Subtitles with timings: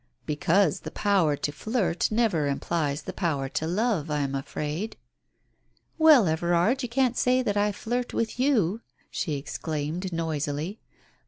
[0.25, 4.97] "Because the power to flirt never implies the power to love, I am afraid."
[5.99, 10.79] "Well, Everard, you can't say that I flirt with you!" she exclaimed noisily.